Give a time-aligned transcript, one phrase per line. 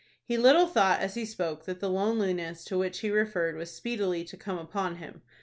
[0.25, 4.23] He little thought as he spoke that the loneliness to which he referred was speedily
[4.23, 5.21] to come upon him.